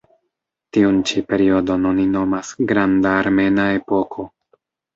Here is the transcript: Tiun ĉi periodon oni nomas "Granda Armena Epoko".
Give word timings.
Tiun 0.77 0.97
ĉi 1.11 1.23
periodon 1.33 1.85
oni 1.91 2.07
nomas 2.17 2.51
"Granda 2.73 3.15
Armena 3.21 3.69
Epoko". 3.79 4.31